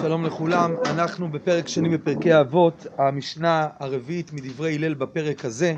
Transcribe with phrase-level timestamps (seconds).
[0.00, 5.74] שלום לכולם, אנחנו בפרק שני בפרקי אבות, המשנה הרביעית מדברי הלל בפרק הזה.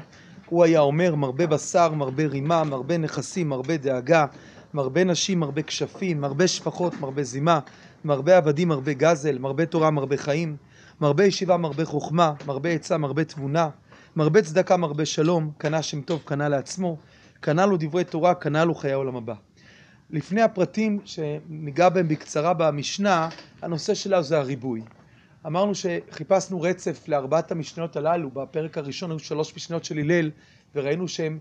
[0.49, 4.27] הוא היה אומר מרבה בשר, מרבה רימה, מרבה נכסים, מרבה דאגה,
[4.75, 7.61] מרבה נשים, מרבה כשפים, מרבה שפחות, מרבה זימה,
[8.05, 10.57] מרבה עבדים, מרבה גזל, מרבה תורה, מרבה חיים,
[11.01, 13.69] מרבה ישיבה, מרבה חוכמה, מרבה עצה, מרבה תבונה,
[14.17, 16.97] מרבה צדקה, מרבה שלום, קנה שם טוב, קנה לעצמו,
[17.41, 19.35] קנה לו דברי תורה, קנה לו חיי העולם הבא.
[20.11, 23.29] לפני הפרטים שניגע בהם בקצרה במשנה,
[23.63, 24.83] הנושא שלה זה הריבוי.
[25.47, 30.31] אמרנו שחיפשנו רצף לארבעת המשניות הללו, בפרק הראשון היו שלוש משניות של הלל,
[30.75, 31.39] וראינו שהם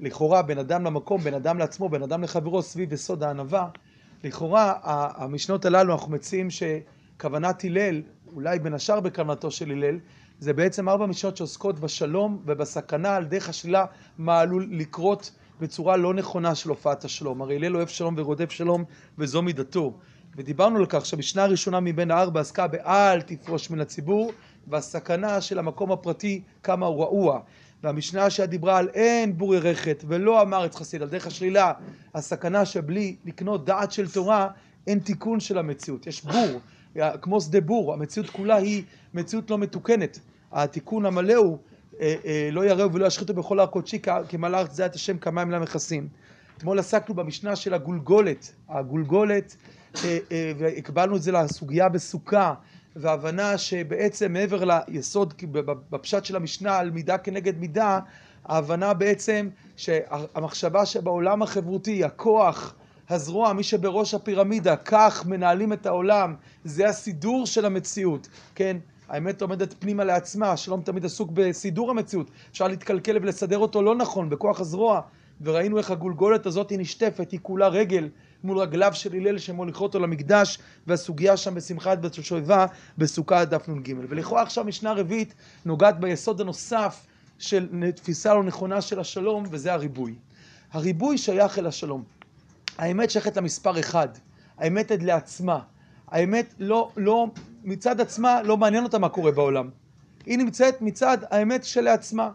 [0.00, 3.68] לכאורה בין אדם למקום, בין אדם לעצמו, בין אדם לחברו, סביב יסוד הענווה.
[4.24, 4.74] לכאורה
[5.16, 8.02] המשנות הללו אנחנו מציעים שכוונת הלל,
[8.34, 9.98] אולי בין השאר בכוונתו של הלל,
[10.38, 13.84] זה בעצם ארבע משנות שעוסקות בשלום ובסכנה על דרך השלילה
[14.18, 17.42] מה עלול לקרות בצורה לא נכונה של הופעת השלום.
[17.42, 18.84] הרי הלל אוהב שלום ורודף שלום
[19.18, 19.92] וזו מידתו.
[20.36, 24.32] ודיברנו על כך שהמשנה הראשונה מבין הארבע עסקה ב"אל תפרוש מן הציבור"
[24.66, 27.40] והסכנה של המקום הפרטי כמה הוא רעוע.
[27.82, 31.72] והמשנה שדיברה על אין בור ירחת ולא אמר את חסיד על דרך השלילה,
[32.14, 34.48] הסכנה שבלי לקנות דעת של תורה
[34.86, 36.06] אין תיקון של המציאות.
[36.06, 36.60] יש בור,
[37.20, 38.82] כמו שדה בור, המציאות כולה היא
[39.14, 40.20] מציאות לא מתוקנת.
[40.52, 41.58] התיקון המלא הוא
[42.52, 46.08] לא יראו ולא ישחיתו בכל הר קודשי כמלא ארץ זיעת השם כמים למכסים.
[46.58, 49.56] אתמול עסקנו במשנה של הגולגולת, הגולגולת,
[50.04, 50.18] אה,
[50.58, 52.54] והקבלנו את זה לסוגיה בסוכה,
[52.96, 55.34] והבנה שבעצם מעבר ליסוד
[55.90, 58.00] בפשט של המשנה על מידה כנגד מידה,
[58.44, 62.74] ההבנה בעצם שהמחשבה שבעולם החברותי, הכוח,
[63.08, 68.76] הזרוע, מי שבראש הפירמידה, כך מנהלים את העולם, זה הסידור של המציאות, כן?
[69.08, 72.30] האמת עומדת פנימה לעצמה, שלום תמיד עסוק בסידור המציאות.
[72.50, 75.00] אפשר להתקלקל ולסדר אותו לא נכון, בכוח הזרוע.
[75.40, 78.08] וראינו איך הגולגולת הזאת היא נשטפת, היא כולה רגל
[78.44, 82.66] מול רגליו של הלל שמוליכו אותו למקדש, והסוגיה שם בשמחת בת שואבה
[82.98, 83.94] בסוכה דף נ"ג.
[84.08, 85.34] ולכאורה עכשיו משנה רביעית
[85.64, 87.06] נוגעת ביסוד הנוסף
[87.38, 90.14] של תפיסה לא נכונה של השלום, וזה הריבוי.
[90.72, 92.04] הריבוי שייך אל השלום.
[92.78, 94.08] האמת שייכת למספר אחד,
[94.58, 95.58] האמת עד לעצמה.
[96.08, 97.26] האמת לא, לא,
[97.66, 99.70] מצד עצמה לא מעניין אותה מה קורה בעולם.
[100.26, 102.30] היא נמצאת מצד האמת שלעצמה.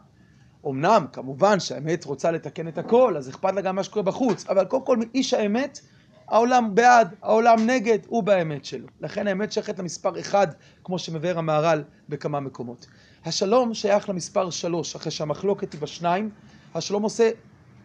[0.67, 4.65] אמנם, כמובן שהאמת רוצה לתקן את הכל, אז אכפת לה גם מה שקורה בחוץ, אבל
[4.65, 5.79] קודם כל איש האמת,
[6.27, 8.87] העולם בעד, העולם נגד, הוא באמת שלו.
[9.01, 10.47] לכן האמת שייכת למספר אחד,
[10.83, 12.87] כמו שמבאר המהר"ל בכמה מקומות.
[13.25, 16.29] השלום שייך למספר שלוש, אחרי שהמחלוקת היא בשניים,
[16.75, 17.29] השלום עושה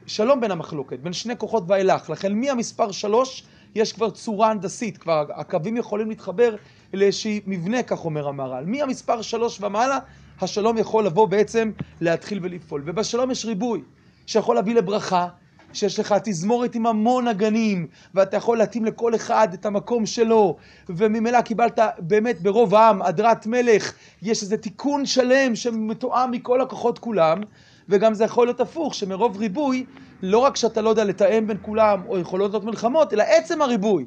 [0.06, 2.10] שלום בין המחלוקת, בין שני כוחות ואילך.
[2.10, 6.56] לכן מהמספר שלוש יש כבר צורה הנדסית, כבר הקווים יכולים להתחבר
[6.94, 8.64] לאיזשהי מבנה, כך אומר המהר"ל.
[8.66, 9.98] מהמספר שלוש ומעלה,
[10.40, 11.70] השלום יכול לבוא בעצם
[12.00, 12.82] להתחיל ולפעול.
[12.84, 13.82] ובשלום יש ריבוי,
[14.26, 15.28] שיכול להביא לברכה,
[15.72, 20.56] שיש לך תזמורת עם המון אגנים, ואתה יכול להתאים לכל אחד את המקום שלו,
[20.88, 23.92] וממילא קיבלת באמת ברוב העם הדרת מלך,
[24.22, 27.40] יש איזה תיקון שלם שמתואם מכל הכוחות כולם,
[27.88, 29.86] וגם זה יכול להיות הפוך, שמרוב ריבוי,
[30.22, 34.04] לא רק שאתה לא יודע לתאם בין כולם, או יכולות להיות מלחמות, אלא עצם הריבוי.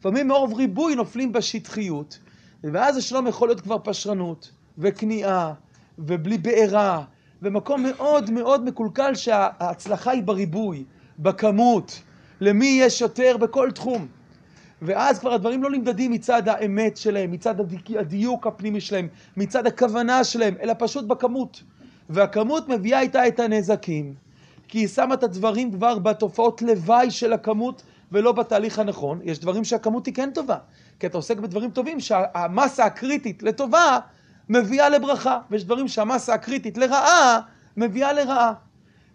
[0.00, 2.18] לפעמים מרוב ריבוי נופלים בשטחיות,
[2.64, 5.52] ואז השלום יכול להיות כבר פשרנות, וכניעה,
[5.98, 7.04] ובלי בעירה,
[7.42, 10.84] ומקום מאוד מאוד מקולקל שההצלחה היא בריבוי,
[11.18, 12.00] בכמות,
[12.40, 14.06] למי יש יותר בכל תחום.
[14.82, 17.54] ואז כבר הדברים לא נמדדים מצד האמת שלהם, מצד
[17.98, 21.62] הדיוק הפנימי שלהם, מצד הכוונה שלהם, אלא פשוט בכמות.
[22.10, 24.14] והכמות מביאה איתה את הנזקים,
[24.68, 27.82] כי היא שמה את הדברים כבר בתופעות לוואי של הכמות
[28.12, 29.20] ולא בתהליך הנכון.
[29.24, 30.56] יש דברים שהכמות היא כן טובה,
[31.00, 33.98] כי אתה עוסק בדברים טובים שהמסה הקריטית לטובה
[34.48, 37.40] מביאה לברכה, ויש דברים שהמסה הקריטית לרעה
[37.76, 38.52] מביאה לרעה.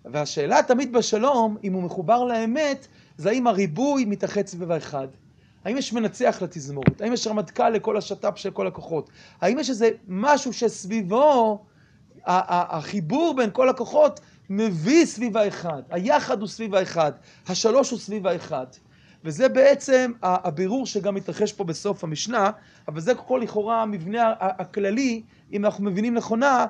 [0.05, 5.07] והשאלה תמיד בשלום, אם הוא מחובר לאמת, זה האם הריבוי מתאחד סביב האחד.
[5.65, 7.01] האם יש מנצח לתזמורת?
[7.01, 9.09] האם יש רמטכ"ל לכל השת"פ של כל הכוחות?
[9.41, 11.65] האם יש איזה משהו שסביבו
[12.25, 14.19] החיבור בין כל הכוחות
[14.49, 17.11] מביא סביב האחד, היחד הוא סביב האחד,
[17.47, 18.65] השלוש הוא סביב האחד.
[19.25, 22.51] וזה בעצם הבירור שגם מתרחש פה בסוף המשנה,
[22.87, 25.21] אבל זה כל לכאורה המבנה הכללי,
[25.53, 26.65] אם אנחנו מבינים נכונה,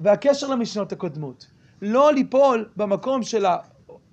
[0.00, 1.46] והקשר למשנות הקודמות.
[1.82, 3.44] לא ליפול במקום של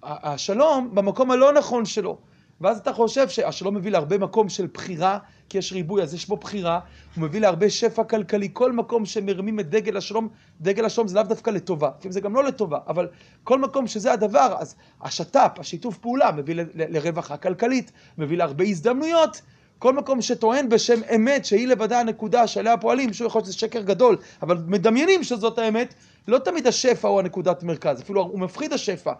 [0.03, 2.17] השלום, במקום הלא נכון שלו.
[2.61, 5.17] ואז אתה חושב שהשלום מביא להרבה מקום של בחירה,
[5.49, 6.79] כי יש ריבוי, אז יש בו בחירה,
[7.15, 10.27] הוא מביא להרבה שפע כלכלי, כל מקום שמרימים את דגל השלום,
[10.61, 13.07] דגל השלום זה לאו דווקא לטובה, לפעמים זה גם לא לטובה, אבל
[13.43, 19.41] כל מקום שזה הדבר, אז השת"פ, השיתוף פעולה, מביא לרווחה כלכלית, מביא להרבה הזדמנויות,
[19.79, 23.81] כל מקום שטוען בשם אמת, שהיא לבדה הנקודה שעליה פועלים, שהוא יכול להיות שזה שקר
[23.81, 25.93] גדול, אבל מדמיינים שזאת האמת,
[26.27, 29.13] לא תמיד השפע הוא הנקודת מרכז, אפילו הוא מפחיד השפע,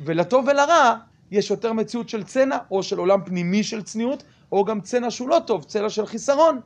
[0.00, 0.94] ולטוב ולרע,
[1.30, 4.22] יש יותר מציאות של צנע, או של עולם פנימי של צניעות,
[4.52, 6.60] או גם צנע שהוא לא טוב, צנע של חיסרון.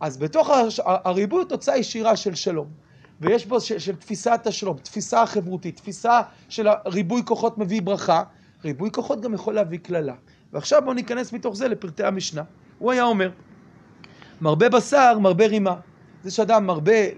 [0.00, 2.66] אז בתוך הש- הריבוי תוצאה ישירה של שלום.
[3.20, 8.22] ויש בו של, של תפיסת השלום, תפיסה חברותית, תפיסה של ריבוי כוחות מביא ברכה,
[8.64, 10.14] ריבוי כוחות גם יכול להביא קללה.
[10.52, 12.42] ועכשיו בואו ניכנס מתוך זה לפרטי המשנה.
[12.78, 13.30] הוא היה אומר,
[14.40, 15.74] מרבה בשר, מרבה רימה.
[16.24, 17.10] זה שאדם מרבה, אה,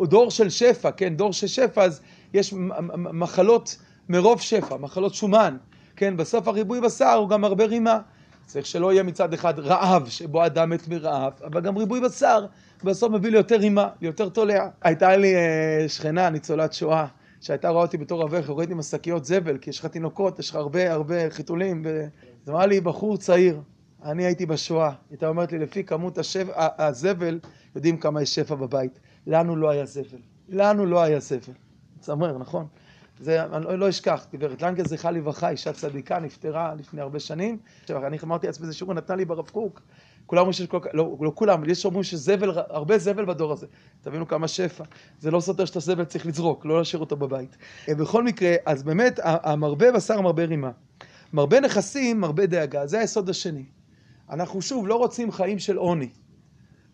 [0.00, 2.00] אה, דור של שפע, כן, דור של שפע, אז
[2.34, 2.54] יש
[2.96, 3.76] מחלות
[4.08, 5.56] מרוב שפע, מחלות שומן,
[5.96, 8.00] כן, בסוף הריבוי בשר הוא גם מרבה רימה.
[8.46, 12.46] צריך שלא יהיה מצד אחד רעב, שבו אדם מת מרעב, אבל גם ריבוי בשר
[12.84, 14.68] בסוף מביא ליותר רימה, ליותר תולע.
[14.82, 17.06] הייתה לי אה, שכנה, ניצולת שואה,
[17.40, 20.56] שהייתה רואה אותי בתור אברך, יורדת עם השקיות זבל, כי יש לך תינוקות, יש לך
[20.56, 21.82] הרבה הרבה חיתולים.
[21.84, 22.06] ו...
[22.44, 23.60] אז אמר לי, בחור צעיר,
[24.04, 24.92] אני הייתי בשואה.
[25.10, 26.46] הייתה אומרת לי, לפי כמות השב...
[26.54, 27.38] ה- הזבל,
[27.76, 28.98] יודעים כמה יש שפע בבית.
[29.26, 30.18] לנו לא היה זבל.
[30.48, 31.52] לנו לא היה זבל.
[31.98, 32.66] מצמרר, נכון?
[33.20, 37.58] זה, אני לא, לא אשכח, גברת לנגה זכרה לברכה, אישה צדיקה, נפטרה לפני הרבה שנים.
[37.82, 39.82] עכשיו, אני אמרתי לעצמי, זה שיעור נתן לי ברב קוק.
[40.26, 43.66] כולם אומרים שיש כל כך, לא, לא כולם, יש שאומרים שזבל, הרבה זבל בדור הזה.
[44.00, 44.84] תבינו כמה שפע.
[45.20, 47.56] זה לא סותר שאת הזבל צריך לזרוק, לא להשאיר אותו בבית.
[47.88, 50.70] אה, בכל מקרה, אז באמת, המרבה בשר מרבה רימה.
[51.32, 52.86] מרבה נכסים, מרבה דאגה.
[52.86, 53.64] זה היסוד השני.
[54.30, 56.08] אנחנו שוב לא רוצים חיים של עוני.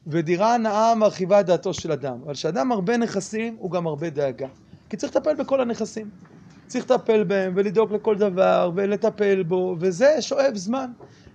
[0.06, 2.18] ודירה נאה מרחיבה את דעתו של אדם.
[2.24, 4.48] אבל כשאדם מרבה נכסים, הוא גם מרבה דאגה.
[4.92, 6.10] כי צריך לטפל בכל הנכסים.
[6.66, 10.90] צריך לטפל בהם ולדאוג לכל דבר ולטפל בו, וזה שואב זמן.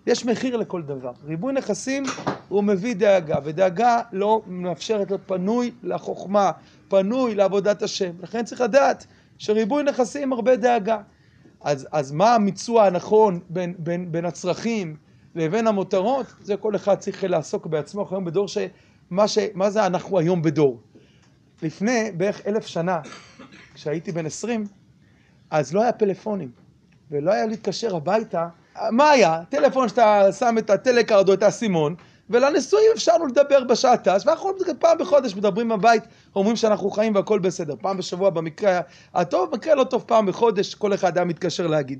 [0.07, 1.12] יש מחיר לכל דבר.
[1.25, 2.04] ריבוי נכסים
[2.50, 6.51] הוא מביא דאגה, ודאגה לא מאפשרת להיות פנוי לחוכמה,
[6.88, 8.12] פנוי לעבודת השם.
[8.21, 9.06] לכן צריך לדעת
[9.38, 10.98] שריבוי נכסים הרבה דאגה.
[11.62, 14.95] אז, אז מה המיצוע הנכון בין, בין, בין הצרכים
[15.36, 16.25] לבין המותרות?
[16.42, 18.01] זה כל אחד צריך לעסוק בעצמו.
[18.01, 18.57] אנחנו היום בדור ש...
[19.09, 19.38] מה, ש...
[19.54, 20.80] מה זה אנחנו היום בדור?
[21.62, 23.00] לפני בערך אלף שנה,
[23.77, 24.68] כשהייתי בן עשרים,
[25.51, 26.51] אז לא היה פלאפונים,
[27.12, 28.47] ולא היה להתקשר הביתה.
[28.91, 29.41] מה היה?
[29.50, 31.95] טלפון שאתה שם את הטלקארד או את האסימון,
[32.29, 36.03] ולנשואים אפשרנו לדבר בשעתש, ואנחנו פעם בחודש מדברים בבית,
[36.35, 37.75] אומרים שאנחנו חיים והכל בסדר.
[37.81, 38.79] פעם בשבוע במקרה
[39.13, 42.00] הטוב, במקרה לא טוב פעם בחודש, כל אחד היה מתקשר להגיד.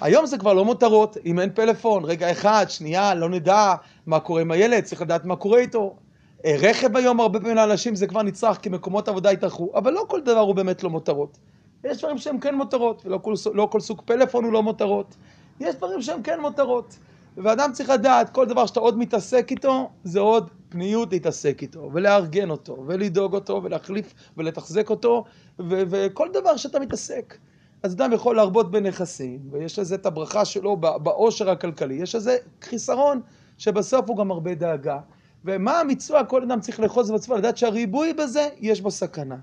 [0.00, 3.74] היום זה כבר לא מותרות, אם אין פלאפון, רגע אחד, שנייה, לא נדע
[4.06, 5.96] מה קורה עם הילד, צריך לדעת מה קורה איתו.
[6.44, 10.04] אה, רכב היום הרבה פעמים לאנשים זה כבר נצרך כי מקומות עבודה התארחו, אבל לא
[10.08, 11.38] כל דבר הוא באמת לא מותרות.
[11.84, 15.16] יש דברים שהם כן מותרות, ולא כל, לא כל סוג פלאפון הוא לא מותרות.
[15.60, 16.98] יש דברים שהם כן מותרות.
[17.36, 22.50] ואדם צריך לדעת, כל דבר שאתה עוד מתעסק איתו, זה עוד פניות להתעסק איתו, ולארגן
[22.50, 25.24] אותו, ולדאוג אותו, ולהחליף ולתחזק אותו,
[25.58, 27.36] ו- וכל דבר שאתה מתעסק.
[27.82, 33.20] אז אדם יכול להרבות בנכסים, ויש לזה את הברכה שלו בעושר הכלכלי, יש לזה חיסרון
[33.58, 34.98] שבסוף הוא גם הרבה דאגה.
[35.46, 39.36] ומה המצווה כל אדם צריך לאחוז בעצמו, לדעת שהריבוי בזה, יש בו סכנה.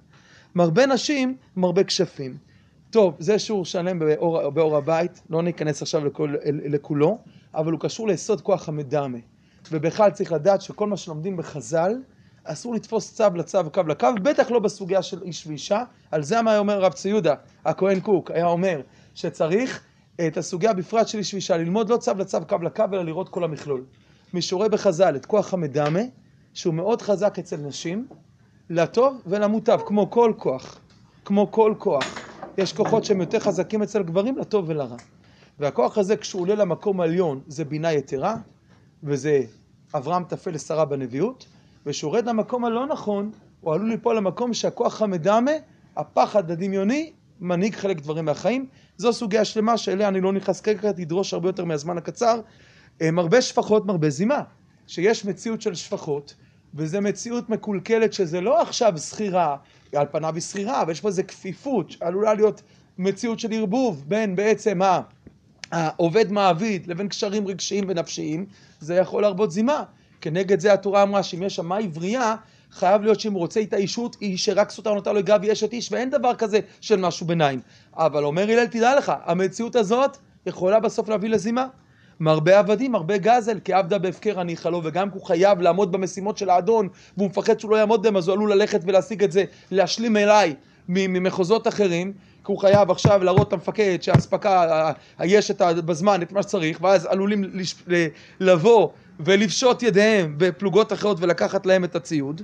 [0.55, 2.37] מרבה נשים, מרבה כשפים.
[2.89, 7.17] טוב, זה שיעור שלם באור, באור הבית, לא ניכנס עכשיו לכל, לכולו,
[7.53, 9.17] אבל הוא קשור ליסוד כוח המדמה.
[9.71, 11.93] ובכלל צריך לדעת שכל מה שלומדים בחז"ל,
[12.43, 15.83] אסור לתפוס צו לצו וקו לקו, בטח לא בסוגיה של איש ואישה.
[16.11, 17.33] על זה מה אומר הרב ציודה,
[17.65, 18.81] הכהן קוק, היה אומר
[19.15, 19.81] שצריך
[20.27, 23.43] את הסוגיה בפרט של איש ואישה, ללמוד לא צו לצו קו לקו, אלא לראות כל
[23.43, 23.83] המכלול.
[24.33, 25.99] מי שרואה בחז"ל את כוח המדמה,
[26.53, 28.07] שהוא מאוד חזק אצל נשים,
[28.69, 30.79] לטוב ולמוטב, כמו כל כוח,
[31.25, 32.23] כמו כל כוח.
[32.57, 34.97] יש כוחות שהם יותר חזקים אצל גברים, לטוב ולרע.
[35.59, 38.35] והכוח הזה, כשהוא עולה למקום העליון, זה בינה יתרה,
[39.03, 39.41] וזה
[39.95, 41.45] אברהם טפל לשרה בנביאות,
[41.85, 45.51] וכשהוא יורד למקום הלא נכון, הוא עלול ליפול למקום שהכוח המדמה,
[45.97, 48.67] הפחד הדמיוני, מנהיג חלק דברים מהחיים.
[48.97, 52.39] זו סוגיה שלמה שאליה אני לא נכנס כרגע, תדרוש הרבה יותר מהזמן הקצר.
[53.01, 54.41] מרבה שפחות, מרבה זימה.
[54.87, 56.35] שיש מציאות של שפחות,
[56.75, 59.57] וזו מציאות מקולקלת שזה לא עכשיו שכירה,
[59.95, 62.61] על פניו היא שכירה, אבל יש פה איזו כפיפות שעלולה להיות
[62.97, 64.79] מציאות של ערבוב בין בעצם
[65.71, 68.45] העובד מעביד לבין קשרים רגשיים ונפשיים,
[68.79, 69.83] זה יכול להרבות זימה.
[70.21, 72.35] כנגד זה התורה אמרה שאם יש שמאי עברייה,
[72.71, 75.91] חייב להיות שאם הוא רוצה איתה אישות, היא שרק סוטה נוטה לו גב אשת איש,
[75.91, 77.59] ואין דבר כזה של משהו ביניים.
[77.97, 81.67] אבל אומר הלל, תדע לך, המציאות הזאת יכולה בסוף להביא לזימה.
[82.19, 86.37] מרבה עבדים, מרבה גזל, כי עבדה בהפקר אני חלו, וגם כי הוא חייב לעמוד במשימות
[86.37, 89.43] של האדון, והוא מפחד שהוא לא יעמוד בהם, אז הוא עלול ללכת ולהשיג את זה,
[89.71, 90.55] להשלים אליי
[90.89, 92.13] ממחוזות אחרים,
[92.45, 94.91] כי הוא חייב עכשיו להראות למפקד שהאספקה,
[95.23, 97.43] יש את בזמן את מה שצריך, ואז עלולים
[98.39, 98.89] לבוא
[99.19, 102.41] ולפשוט ידיהם בפלוגות אחרות ולקחת להם את הציוד.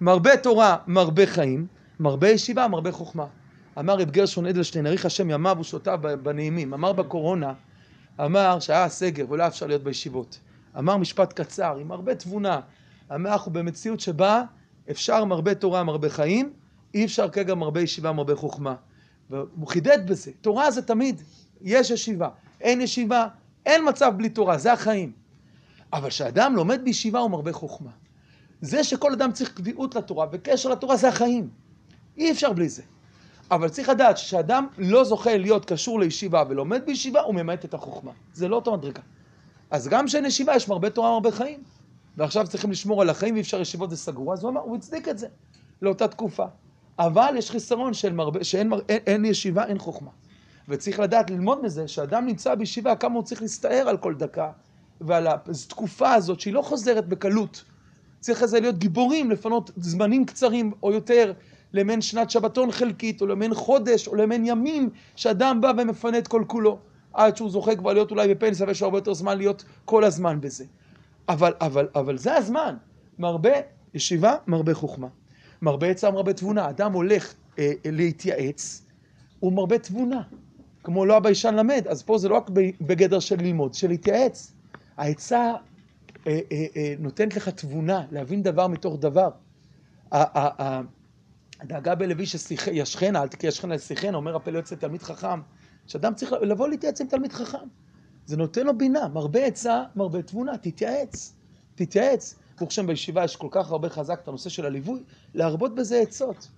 [0.00, 1.66] מרבה תורה, מרבה חיים,
[2.00, 3.26] מרבה ישיבה, מרבה חוכמה.
[3.78, 7.52] אמר רב גרשון אדלשטיין, אריך השם ימיו ושעותיו בנעימים, אמר בקורונה,
[8.20, 10.38] אמר שהיה סגר ולא אפשר להיות בישיבות.
[10.78, 12.60] אמר משפט קצר, עם הרבה תבונה.
[13.14, 14.42] אמר אנחנו במציאות שבה
[14.90, 16.52] אפשר מרבה תורה, מרבה חיים,
[16.94, 18.74] אי אפשר כרגע מרבה ישיבה, מרבה חוכמה.
[19.30, 21.22] והוא חידד בזה, תורה זה תמיד,
[21.62, 22.28] יש ישיבה,
[22.60, 23.26] אין ישיבה,
[23.66, 25.12] אין מצב בלי תורה, זה החיים.
[25.92, 27.90] אבל כשאדם לומד בישיבה הוא מרבה חוכמה.
[28.60, 31.48] זה שכל אדם צריך קביעות לתורה, וקשר לתורה זה החיים.
[32.16, 32.82] אי אפשר בלי זה.
[33.50, 38.10] אבל צריך לדעת שכשאדם לא זוכה להיות קשור לישיבה ולומד בישיבה, הוא ממעט את החוכמה.
[38.32, 39.02] זה לא אותו מדרגה.
[39.70, 41.62] אז גם כשאין ישיבה יש מרבה תורה ומרבה חיים.
[42.16, 45.08] ועכשיו צריכים לשמור על החיים ואי אפשר ישיבות זה סגור, אז הוא אמר, הוא הצדיק
[45.08, 45.26] את זה
[45.82, 46.44] לאותה תקופה.
[46.98, 50.10] אבל יש חיסרון של מרבה, שאין מר, אין, אין ישיבה, אין חוכמה.
[50.68, 54.50] וצריך לדעת ללמוד מזה, שאדם נמצא בישיבה, כמה הוא צריך להסתער על כל דקה,
[55.00, 57.64] ועל התקופה הזאת שהיא לא חוזרת בקלות.
[58.20, 61.32] צריך לזה להיות גיבורים, לפנות זמנים קצרים או יותר,
[61.74, 66.44] למעין שנת שבתון חלקית, או למעין חודש, או למעין ימים, שאדם בא ומפנה את כל
[66.46, 66.78] כולו.
[67.12, 70.40] עד שהוא זוכה כבר להיות אולי בפנסיה ויש לו הרבה יותר זמן להיות כל הזמן
[70.40, 70.64] בזה.
[71.28, 72.76] אבל, אבל, אבל זה הזמן.
[73.18, 73.50] מרבה
[73.94, 75.08] ישיבה, מרבה חוכמה.
[75.62, 76.70] מרבה עצה, מרבה תבונה.
[76.70, 78.82] אדם הולך אה, להתייעץ,
[79.40, 80.22] הוא מרבה תבונה.
[80.84, 82.50] כמו לא הביישן למד, אז פה זה לא רק
[82.80, 84.52] בגדר של ללמוד, של להתייעץ.
[84.96, 85.52] העצה
[86.26, 89.28] אה, אה, אה, נותנת לך תבונה, להבין דבר מתוך דבר.
[91.64, 95.40] הדאגה בלוי שישכנה, אל תקרא ישכנה לשיחנה, אומר הפלא יוצא תלמיד חכם,
[95.86, 97.68] שאדם צריך לבוא להתייעץ עם תלמיד חכם.
[98.26, 101.34] זה נותן לו בינה, מרבה עצה, מרבה תבונה, תתייעץ,
[101.74, 102.38] תתייעץ.
[102.58, 105.02] ברוך השם בישיבה יש כל כך הרבה חזק את הנושא של הליווי,
[105.34, 106.48] להרבות בזה עצות.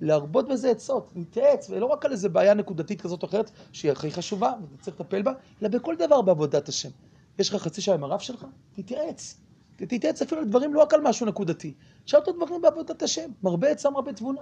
[0.00, 4.10] להרבות בזה עצות, להתייעץ, ולא רק על איזה בעיה נקודתית כזאת או אחרת, שהיא הכי
[4.10, 6.88] חשובה, ואתה צריך לטפל בה, אלא בכל דבר בעבודת השם.
[7.38, 8.46] יש לך חצי שעה עם הרב שלך?
[8.72, 9.40] תתייעץ.
[9.76, 11.74] תתייעץ אפילו על דברים, לא רק על משהו נקודתי.
[12.06, 14.40] שאל אותו דברים בעבודת השם, מרבה עצה, מרבה תבונה.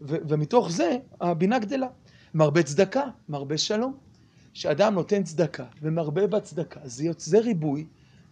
[0.00, 1.88] ו- ומתוך זה הבינה גדלה.
[2.34, 3.96] מרבה צדקה, מרבה שלום.
[4.56, 7.86] שאדם נותן צדקה ומרבה בצדקה, זה יוצא ריבוי.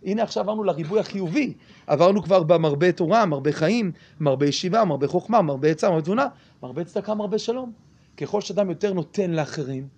[0.04, 1.54] הנה עכשיו עברנו לריבוי החיובי,
[1.86, 6.26] עברנו כבר במרבה תורה, מרבה חיים, מרבה ישיבה, מרבה חוכמה, מרבה עצה, מרבה תבונה,
[6.62, 7.72] מרבה צדקה, מרבה שלום.
[8.16, 9.88] ככל שאדם יותר נותן לאחרים,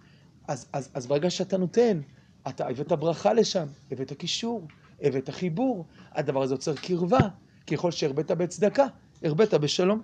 [0.49, 2.01] אז, אז, אז ברגע שאתה נותן,
[2.49, 4.67] אתה הבאת ברכה לשם, הבאת קישור,
[5.03, 7.19] הבאת חיבור, הדבר הזה יוצר קרבה,
[7.67, 8.87] ככל שהרבית בצדקה,
[9.25, 10.03] הרבית בשלום.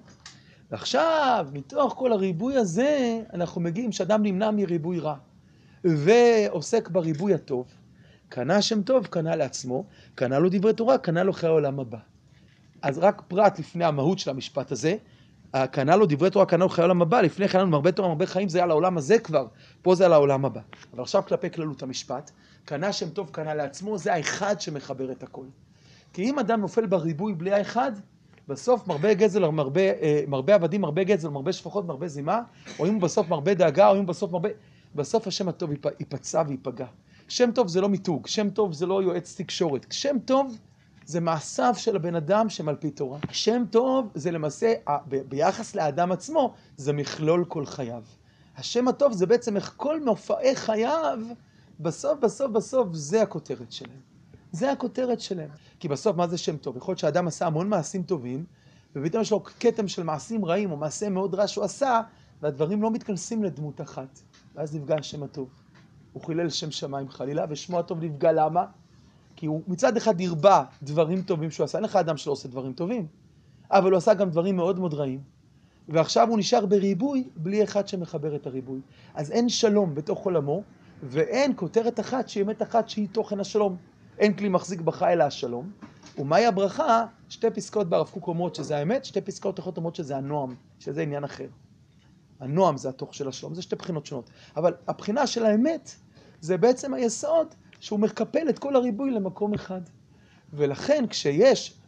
[0.71, 5.17] ועכשיו, מתוך כל הריבוי הזה, אנחנו מגיעים שאדם נמנע מריבוי רע,
[5.85, 7.67] ועוסק בריבוי הטוב.
[8.29, 11.99] קנה שם טוב, קנה לעצמו, קנה לו דברי תורה, קנה לו חיי העולם הבא.
[12.83, 14.97] אז רק פרט לפני המהות של המשפט הזה,
[15.71, 18.09] קנה לו דברי תורה, קנה לו חיי העולם הבא, לפני כן היה לנו הרבה תורה,
[18.09, 19.47] הרבה חיים, זה היה לעולם הזה כבר,
[19.83, 20.61] פה זה על העולם הבא.
[20.95, 22.31] אבל עכשיו כלפי כללות המשפט,
[22.65, 25.45] קנה שם טוב, קנה לעצמו, זה האחד שמחבר את הכל.
[26.13, 27.93] כי אם אדם נופל בריבוי בלי האחד,
[28.49, 32.41] בסוף מרבה גזל, מרבה, אה, מרבה עבדים, מרבה גזל, מרבה שפחות, מרבה זימה,
[32.79, 34.49] או אם בסוף מרבה דאגה, או אם בסוף מרבה...
[34.95, 36.87] בסוף השם הטוב ייפצע וייפגע.
[37.29, 39.87] שם טוב זה לא מיתוג, שם טוב זה לא יועץ תקשורת.
[39.91, 40.59] שם טוב
[41.05, 43.19] זה מעשיו של הבן אדם שעל פי תורה.
[43.31, 44.75] שם טוב זה למעשה,
[45.29, 48.03] ביחס לאדם עצמו, זה מכלול כל חייו.
[48.57, 51.19] השם הטוב זה בעצם איך כל מופעי חייו,
[51.81, 54.01] בסוף, בסוף, בסוף, זה הכותרת שלהם.
[54.53, 55.49] זה הכותרת שלהם.
[55.83, 56.77] כי בסוף, מה זה שם טוב?
[56.77, 58.45] יכול להיות שאדם עשה המון מעשים טובים,
[58.97, 62.01] ופתאום יש לו כתם של מעשים רעים, או מעשה מאוד רע שהוא עשה,
[62.43, 64.21] והדברים לא מתכנסים לדמות אחת.
[64.55, 65.49] ואז נפגע השם הטוב.
[66.13, 68.65] הוא חילל שם שמיים חלילה, ושמו הטוב נפגע למה?
[69.37, 72.73] כי הוא מצד אחד הרבה דברים טובים שהוא עשה, אין לך אדם שלא עושה דברים
[72.73, 73.07] טובים,
[73.71, 75.21] אבל הוא עשה גם דברים מאוד מאוד רעים,
[75.89, 78.81] ועכשיו הוא נשאר בריבוי בלי אחד שמחבר את הריבוי.
[79.15, 80.63] אז אין שלום בתוך עולמו,
[81.03, 83.77] ואין כותרת אחת שהיא אמת אחת שהיא תוכן השלום.
[84.23, 85.71] אין כלי מחזיק בך אלא השלום.
[86.19, 87.05] ומהי הברכה?
[87.29, 91.25] שתי פסקאות ברב קוק אומרות שזה האמת, שתי פסקאות אחרות אומרות שזה הנועם, שזה עניין
[91.25, 91.47] אחר.
[92.41, 94.31] הנועם זה התוך של השלום, זה שתי בחינות שונות.
[94.57, 95.95] אבל הבחינה של האמת
[96.41, 99.81] זה בעצם היסוד שהוא מקפל את כל הריבוי למקום אחד.
[100.53, 101.79] ולכן כשיש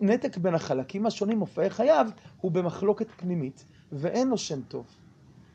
[0.00, 2.06] נתק בין החלקים השונים, מופעי חייו,
[2.40, 4.86] הוא במחלוקת פנימית, ואין לו שם טוב.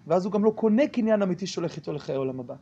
[0.08, 2.56] ואז הוא גם לא קונה קניין אמיתי שהולך איתו לחיי העולם הבא.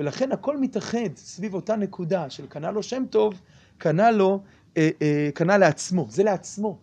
[0.00, 3.40] ולכן הכל מתאחד סביב אותה נקודה של קנה לו שם טוב,
[3.78, 4.40] קנה לו,
[4.76, 6.78] אה, אה, קנה לעצמו, זה לעצמו.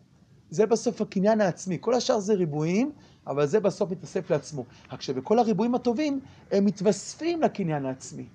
[0.49, 1.77] זה בסוף הקניין העצמי.
[1.81, 2.91] כל השאר זה ריבועים,
[3.27, 4.65] אבל זה בסוף מתאסף לעצמו.
[4.91, 6.19] רק שבכל הריבועים הטובים,
[6.51, 8.25] הם מתווספים לקניין העצמי.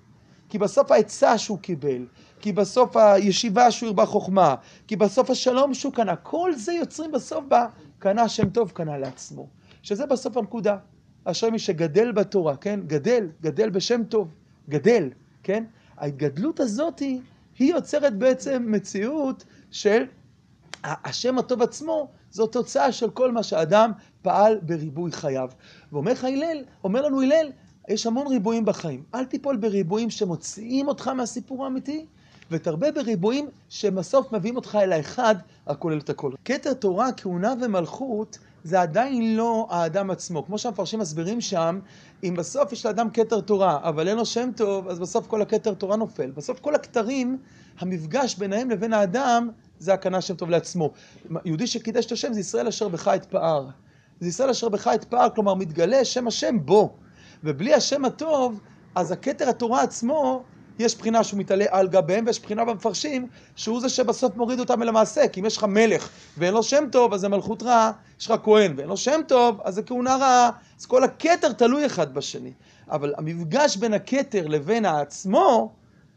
[0.49, 2.05] כי בסוף העצה שהוא קיבל,
[2.39, 4.55] כי בסוף הישיבה שהוא הרבה חוכמה,
[4.87, 9.47] כי בסוף השלום שהוא קנה, כל זה יוצרים בסוף בקנה שם טוב קנה לעצמו.
[9.83, 10.77] שזה בסוף הנקודה.
[11.25, 12.79] אשרי מי שגדל בתורה, כן?
[12.87, 14.27] גדל, גדל בשם טוב,
[14.69, 15.09] גדל,
[15.43, 15.63] כן?
[15.97, 17.21] ההתגדלות הזאת היא,
[17.59, 20.03] היא יוצרת בעצם מציאות של
[20.83, 23.91] השם הטוב עצמו, זו תוצאה של כל מה שאדם
[24.21, 25.49] פעל בריבוי חייו.
[25.91, 27.51] ואומר לך הלל, אומר לנו הלל,
[27.89, 29.03] יש המון ריבועים בחיים.
[29.15, 32.05] אל תיפול בריבועים שמוציאים אותך מהסיפור האמיתי,
[32.51, 35.35] ותרבה בריבועים שבסוף מביאים אותך אל האחד
[35.67, 36.31] הכולל את הכל.
[36.45, 40.45] כתר תורה, כהונה ומלכות, זה עדיין לא האדם עצמו.
[40.45, 41.79] כמו שהמפרשים מסבירים שם,
[42.23, 45.73] אם בסוף יש לאדם כתר תורה, אבל אין לו שם טוב, אז בסוף כל הכתר
[45.73, 46.31] תורה נופל.
[46.31, 47.37] בסוף כל הכתרים,
[47.79, 50.91] המפגש ביניהם לבין האדם, זה הקנה שם טוב לעצמו.
[51.45, 53.67] יהודי שקידש את השם זה ישראל אשר בך אתפאר.
[54.19, 56.93] זה ישראל אשר בך אתפאר, כלומר מתגלה שם השם בו.
[57.43, 58.59] ובלי השם הטוב,
[58.95, 60.43] אז הכתר התורה עצמו,
[60.79, 64.89] יש בחינה שהוא מתעלה על גביהם, ויש בחינה במפרשים, שהוא זה שבסוף מוריד אותם אל
[64.89, 65.27] המעשה.
[65.27, 68.39] כי אם יש לך מלך ואין לו שם טוב, אז זה מלכות רעה, יש לך
[68.43, 70.49] כהן ואין לו שם טוב, אז זה כהונה רעה.
[70.79, 72.51] אז כל הכתר תלוי אחד בשני.
[72.91, 75.71] אבל המפגש בין הכתר לבין העצמו,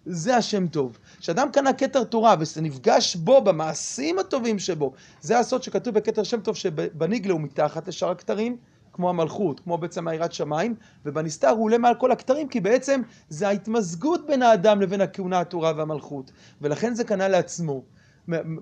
[0.06, 0.98] זה השם טוב.
[1.20, 6.40] כשאדם קנה כתר תורה וזה נפגש בו, במעשים הטובים שבו, זה הסוד שכתוב בכתר שם
[6.40, 8.56] טוב שבניגלה הוא מתחת לשאר הכתרים,
[8.96, 10.74] כמו המלכות, כמו בעצם היראת שמיים,
[11.04, 15.72] ובנסתר הוא עולה מעל כל הכתרים, כי בעצם זה ההתמזגות בין האדם לבין הכהונה התורה
[15.76, 17.82] והמלכות, ולכן זה קנה לעצמו.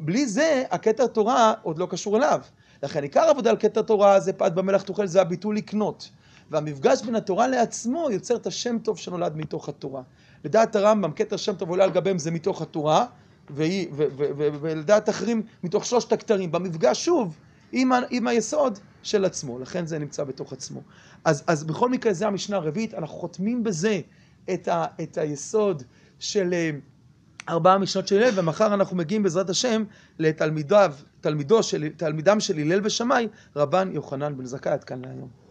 [0.00, 2.40] בלי זה, הכתר תורה עוד לא קשור אליו.
[2.82, 6.10] לכן עיקר עבודה על כתר תורה זה פת במלח תאכל, זה הביטול לקנות.
[6.50, 10.02] והמפגש בין התורה לעצמו יוצר את השם טוב שנולד מתוך התורה.
[10.44, 13.06] לדעת הרמב"ם, כתר שם טוב עולה על גביהם זה מתוך התורה,
[13.50, 16.52] ולדעת אחרים מתוך שלושת הכתרים.
[16.52, 17.36] במפגש שוב,
[17.72, 20.80] עם, עם היסוד של עצמו, לכן זה נמצא בתוך עצמו.
[21.24, 24.00] אז, אז בכל מקרה זה המשנה הרביעית, אנחנו חותמים בזה
[24.54, 25.82] את, ה, את היסוד
[26.18, 26.70] של אה,
[27.48, 29.84] ארבעה משנות של הלל, ומחר אנחנו מגיעים בעזרת השם
[30.18, 35.43] לתלמידיו, תלמידו של, תלמידם של הלל ושמאי, רבן יוחנן בן זכאי, עד כאן להיום.